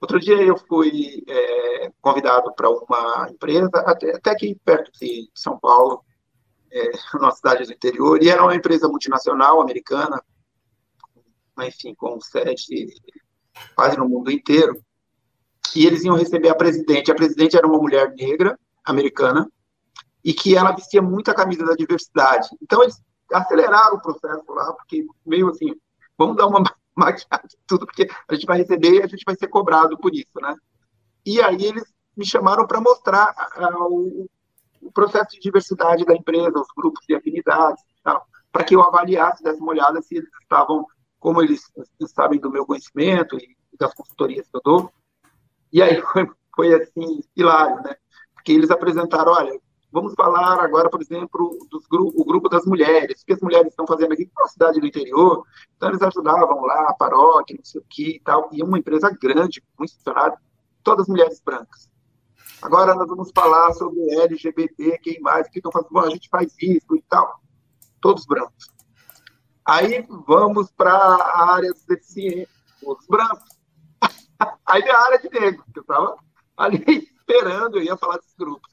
[0.00, 5.58] outro dia eu fui é, convidado para uma empresa, até, até aqui perto de São
[5.58, 6.02] Paulo,
[6.70, 10.22] é, uma cidade do interior, e era uma empresa multinacional americana,
[11.60, 12.86] enfim, com sede
[13.74, 14.80] quase no mundo inteiro,
[15.74, 17.10] e eles iam receber a presidente.
[17.10, 19.50] A presidente era uma mulher negra, americana,
[20.24, 22.48] e que ela vestia muito a camisa da diversidade.
[22.62, 23.00] Então, eles
[23.32, 25.74] aceleraram o processo lá, porque meio assim,
[26.18, 26.62] vamos dar uma
[26.96, 30.40] maquiagem tudo, porque a gente vai receber e a gente vai ser cobrado por isso,
[30.40, 30.54] né?
[31.24, 31.84] E aí eles
[32.16, 33.34] me chamaram para mostrar
[33.88, 34.26] o,
[34.80, 37.82] o, processo de diversidade da empresa, os grupos de afinidades
[38.52, 40.84] para que eu avaliasse, desse uma olhada se eles estavam
[41.18, 41.70] como eles,
[42.06, 44.92] sabem do meu conhecimento e das consultorias que eu dou.
[45.72, 47.94] E aí foi, foi assim, hilário, né?
[48.34, 49.60] Porque eles apresentaram, olha,
[49.92, 53.68] vamos falar agora, por exemplo, dos gru o grupo das mulheres, o que as mulheres
[53.68, 55.44] estão fazendo aqui na cidade do interior.
[55.76, 58.48] Então, eles ajudavam lá, a paróquia, não sei o que e tal.
[58.52, 60.40] E uma empresa grande, com funcionários,
[60.82, 61.88] todas mulheres brancas.
[62.62, 65.90] Agora nós vamos falar sobre LGBT, quem mais, o que estão fazendo.
[65.92, 67.40] Bom, a gente faz isso e tal.
[68.00, 68.70] Todos brancos.
[69.64, 73.48] Aí vamos para a área dos deficientes, os brancos.
[74.66, 76.16] Aí a área de negros, que eu estava
[76.56, 76.84] ali
[77.16, 78.70] esperando, eu ia falar desses grupos.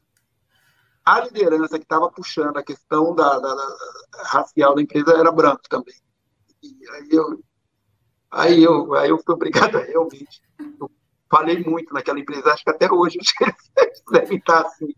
[1.06, 3.78] A liderança que estava puxando a questão da, da, da,
[4.26, 5.96] racial da empresa era branco também.
[6.62, 7.44] E aí eu,
[8.30, 10.42] aí eu, aí eu fui obrigado a realmente.
[10.78, 10.92] Eu
[11.30, 13.18] falei muito naquela empresa, acho que até hoje
[14.12, 14.94] devem estar assim.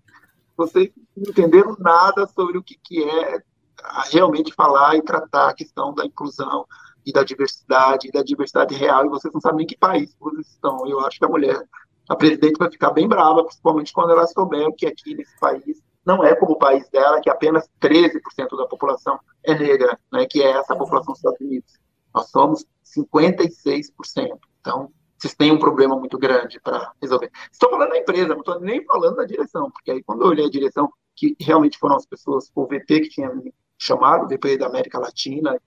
[0.56, 3.42] Vocês não entenderam nada sobre o que, que é
[3.84, 6.66] a realmente falar e tratar a questão da inclusão
[7.06, 10.48] e da diversidade, e da diversidade real, e vocês não sabem em que país vocês
[10.48, 10.86] estão.
[10.86, 11.64] Eu acho que a mulher,
[12.10, 16.24] a presidente vai ficar bem brava, principalmente quando ela souber que aqui nesse país não
[16.24, 18.20] é como o país dela, que apenas 13%
[18.58, 21.74] da população é negra, né, que é essa população dos Estados Unidos.
[22.14, 24.40] Nós somos 56%.
[24.60, 27.30] Então, vocês têm um problema muito grande para resolver.
[27.52, 30.46] Estou falando da empresa, não estou nem falando da direção, porque aí quando eu olhei
[30.46, 33.30] a direção, que realmente foram as pessoas, o VP que tinha
[33.78, 35.60] chamado, depois da América Latina,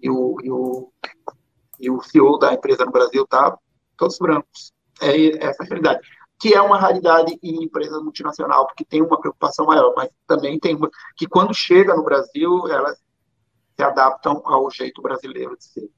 [0.00, 0.92] e o, e o,
[1.78, 3.56] e o CEO da empresa no Brasil tá
[3.96, 4.72] todos brancos.
[5.00, 6.06] É essa a realidade.
[6.38, 10.74] Que é uma raridade em empresa multinacional, porque tem uma preocupação maior, mas também tem
[10.74, 13.00] uma, que quando chega no Brasil, elas
[13.76, 15.90] se adaptam ao jeito brasileiro de ser.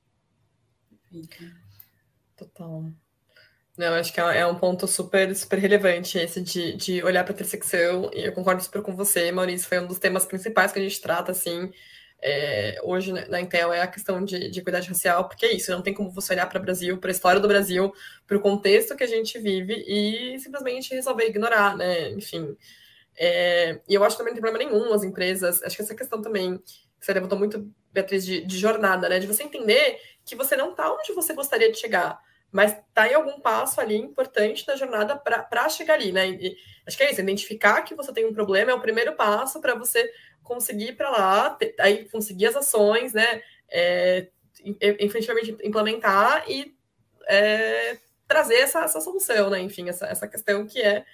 [2.37, 2.85] Total.
[3.79, 7.37] Não, acho que é um ponto super, super relevante esse de, de olhar para a
[7.37, 10.83] intersecção, e eu concordo super com você, Maurício, foi um dos temas principais que a
[10.83, 11.71] gente trata, assim,
[12.21, 15.81] é, hoje na Intel é a questão de, de equidade racial, porque é isso, não
[15.81, 17.93] tem como você olhar para o Brasil, para a história do Brasil,
[18.27, 22.11] para o contexto que a gente vive e simplesmente resolver ignorar, né?
[22.11, 22.57] Enfim.
[23.17, 25.95] É, e eu acho que também não tem problema nenhum as empresas, acho que essa
[25.95, 29.21] questão também, que você levantou muito, Beatriz, de, de jornada, né?
[29.21, 32.21] De você entender que você não está onde você gostaria de chegar
[32.51, 36.29] mas está em algum passo ali importante da jornada para chegar ali, né?
[36.29, 39.61] E, acho que é isso, identificar que você tem um problema é o primeiro passo
[39.61, 40.11] para você
[40.43, 43.43] conseguir para lá, ter, aí conseguir as ações, né?
[43.71, 44.29] É,
[44.81, 46.75] efetivamente implementar e
[47.29, 49.61] é, trazer essa, essa solução, né?
[49.61, 51.05] Enfim, essa, essa questão que é,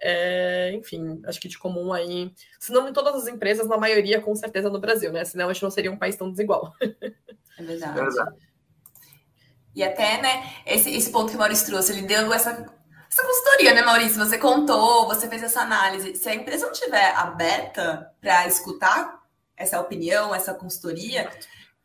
[0.00, 4.20] é, enfim, acho que de comum aí, se não em todas as empresas, na maioria,
[4.20, 5.24] com certeza, no Brasil, né?
[5.24, 6.72] Senão a gente não seria um país tão desigual.
[7.56, 8.00] É verdade.
[8.00, 8.36] É verdade.
[9.74, 13.74] E até, né, esse, esse ponto que o Maurício trouxe, ele deu essa, essa consultoria,
[13.74, 14.24] né, Maurício?
[14.24, 16.14] Você contou, você fez essa análise.
[16.16, 19.20] Se a empresa não estiver aberta para escutar
[19.56, 21.30] essa opinião, essa consultoria,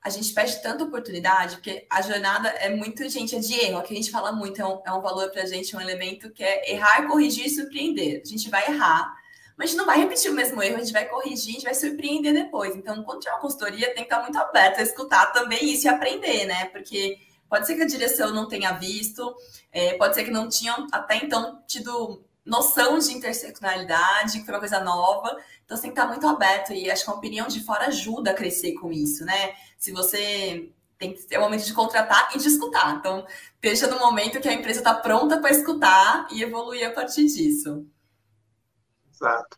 [0.01, 3.79] a gente perde tanta oportunidade, porque a jornada é muito, gente, é de erro.
[3.79, 6.31] Aqui a gente fala muito, é um, é um valor para a gente, um elemento
[6.31, 8.21] que é errar, corrigir e surpreender.
[8.23, 9.13] A gente vai errar,
[9.57, 11.63] mas a gente não vai repetir o mesmo erro, a gente vai corrigir, a gente
[11.65, 12.75] vai surpreender depois.
[12.75, 15.89] Então, quando tiver uma consultoria, tem que estar muito aberto a escutar também isso e
[15.89, 16.65] aprender, né?
[16.67, 17.17] Porque
[17.49, 19.35] pode ser que a direção não tenha visto,
[19.71, 24.59] é, pode ser que não tinham até então tido noção de interseccionalidade, que foi uma
[24.59, 25.37] coisa nova.
[25.63, 28.31] Então, você tem que estar muito aberto e acho que a opinião de fora ajuda
[28.31, 29.53] a crescer com isso, né?
[29.77, 32.97] Se você tem que ter o momento de contratar e de escutar.
[32.97, 33.25] Então,
[33.55, 37.85] esteja no momento que a empresa está pronta para escutar e evoluir a partir disso.
[39.13, 39.57] Exato.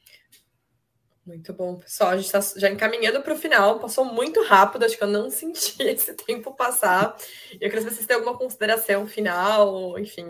[1.31, 2.09] Muito bom, pessoal.
[2.09, 3.79] A gente está já encaminhando para o final.
[3.79, 7.15] Passou muito rápido, acho que eu não senti esse tempo passar.
[7.53, 10.27] Eu queria saber se vocês têm alguma consideração final, enfim,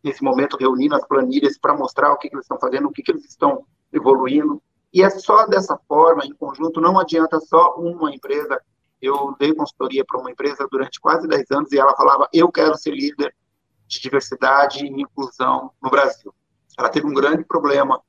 [0.04, 3.02] nesse momento, reunindo as planilhas para mostrar o que, que, eles estão fazendo, o que,
[3.02, 4.62] que eles estão evoluindo.
[4.94, 8.62] E é só dessa forma, em conjunto, não adianta só uma empresa.
[9.02, 12.78] Eu dei consultoria para uma empresa durante quase 10 anos e ela falava: Eu quero
[12.78, 13.36] ser líder
[13.88, 16.34] de diversidade e inclusão no Brasil.
[16.78, 18.02] Ela teve um grande problema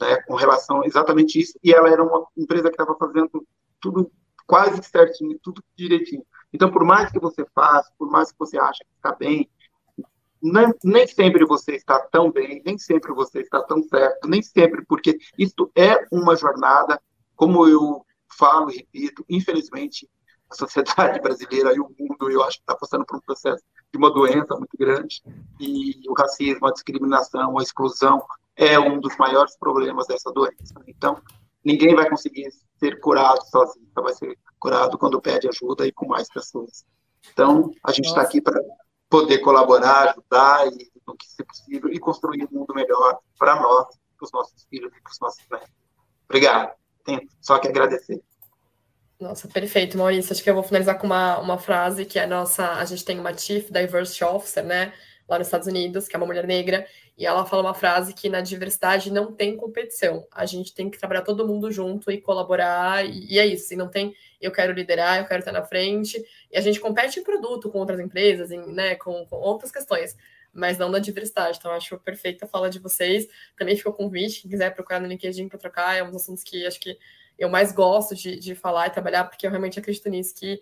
[0.00, 3.46] né, com relação a exatamente isso, e ela era uma empresa que estava fazendo
[3.80, 4.10] tudo
[4.46, 6.24] quase certinho, tudo direitinho.
[6.52, 9.48] Então, por mais que você faça, por mais que você ache que está bem,
[10.42, 14.84] nem, nem sempre você está tão bem, nem sempre você está tão certo, nem sempre,
[14.84, 17.00] porque isso é uma jornada,
[17.36, 20.08] como eu falo e repito, infelizmente,
[20.50, 23.98] a sociedade brasileira e o mundo, eu acho que está passando por um processo de
[23.98, 25.22] uma doença muito grande,
[25.60, 28.22] e o racismo, a discriminação, a exclusão
[28.56, 30.74] é um dos maiores problemas dessa doença.
[30.86, 31.20] Então,
[31.64, 36.28] ninguém vai conseguir ser curado sozinho, vai ser curado quando pede ajuda e com mais
[36.28, 36.84] pessoas.
[37.32, 38.60] Então, a gente está aqui para
[39.08, 43.86] poder colaborar, ajudar e no que ser possível e construir um mundo melhor para nós,
[44.16, 45.70] para os nossos filhos e para os nossos netos.
[46.24, 46.72] Obrigado.
[47.04, 48.22] Tenho só que agradecer.
[49.20, 50.32] Nossa, perfeito, Maurício.
[50.32, 52.72] Acho que eu vou finalizar com uma, uma frase que é nossa.
[52.72, 54.92] A gente tem uma Chief Diversity Officer, né?
[55.32, 58.28] Lá nos Estados Unidos, que é uma mulher negra, e ela fala uma frase que
[58.28, 60.26] na diversidade não tem competição.
[60.30, 63.72] A gente tem que trabalhar todo mundo junto e colaborar, e, é isso.
[63.72, 67.18] E não tem eu quero liderar, eu quero estar na frente, e a gente compete
[67.18, 70.14] em produto com outras empresas, em, né, com, com outras questões,
[70.52, 71.56] mas não na diversidade.
[71.56, 73.26] Então, acho perfeita a fala de vocês.
[73.56, 76.44] Também ficou o convite, quem quiser procurar no LinkedIn para trocar, é um dos assuntos
[76.44, 76.98] que acho que
[77.38, 80.60] eu mais gosto de, de falar e trabalhar, porque eu realmente acredito nisso, que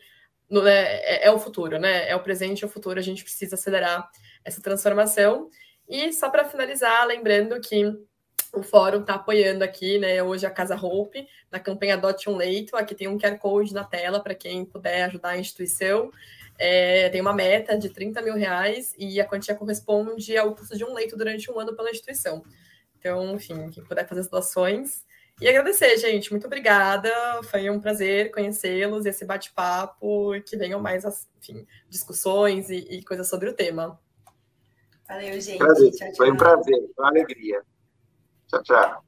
[0.50, 2.08] no, né, é, é, o futuro, né?
[2.08, 4.10] É o presente e o futuro, a gente precisa acelerar
[4.44, 5.48] essa transformação.
[5.88, 7.84] E só para finalizar, lembrando que
[8.52, 12.76] o fórum está apoiando aqui, né, hoje a Casa Hope, na campanha Adote um Leito.
[12.76, 16.10] Aqui tem um QR Code na tela para quem puder ajudar a instituição.
[16.58, 20.84] É, tem uma meta de 30 mil reais e a quantia corresponde ao custo de
[20.84, 22.42] um leito durante um ano pela instituição.
[22.98, 25.04] Então, enfim, quem puder fazer as doações.
[25.40, 26.30] E agradecer, gente.
[26.30, 27.10] Muito obrigada.
[27.44, 31.04] Foi um prazer conhecê-los, esse bate-papo, e que venham mais
[31.38, 33.98] enfim, discussões e, e coisas sobre o tema.
[35.10, 35.58] Valeu, gente.
[35.58, 35.90] Prazer.
[35.90, 36.16] Tchau, tchau.
[36.18, 37.62] Foi um prazer, foi uma alegria.
[38.46, 39.04] Tchau, tchau.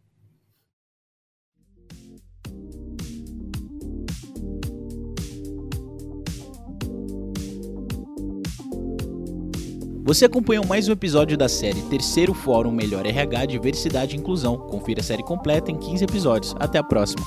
[10.04, 14.58] Você acompanhou mais um episódio da série Terceiro Fórum Melhor RH Diversidade e Inclusão.
[14.58, 16.54] Confira a série completa em 15 episódios.
[16.58, 17.22] Até a próxima.